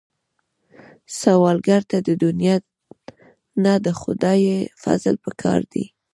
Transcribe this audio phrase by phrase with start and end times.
[1.19, 2.55] سوالګر ته د دنیا
[3.63, 4.43] نه، د خدای
[4.83, 5.85] فضل پکار دی